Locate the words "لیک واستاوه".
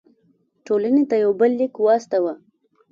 1.59-2.33